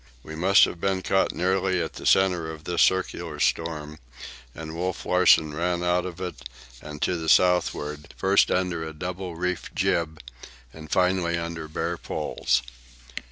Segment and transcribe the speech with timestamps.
[0.23, 3.99] We must have been caught nearly at the centre of this circular storm,
[4.55, 6.41] and Wolf Larsen ran out of it
[6.81, 10.17] and to the southward, first under a double reefed jib,
[10.73, 12.63] and finally under bare poles.